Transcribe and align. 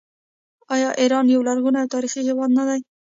آیا 0.73 0.89
ایران 1.01 1.25
یو 1.29 1.45
لرغونی 1.47 1.77
او 1.81 1.91
تاریخي 1.95 2.21
هیواد 2.27 2.49
نه 2.57 2.63
دی؟ 2.67 2.79